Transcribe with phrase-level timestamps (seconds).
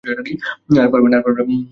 [0.75, 1.09] আর পারবে
[1.09, 1.17] না।